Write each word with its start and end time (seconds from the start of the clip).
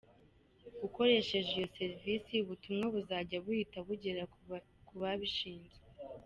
Ukoresheje 0.87 1.49
iyo 1.55 1.67
serivisi 1.77 2.33
ubutumwa 2.43 2.85
buzajya 2.93 3.37
buhita 3.43 3.77
bugera 3.87 4.23
ku 4.85 4.93
babishinzwe. 5.01 5.85